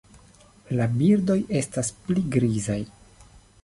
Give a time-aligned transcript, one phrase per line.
[0.79, 2.81] La birdoj estas pli grizaj.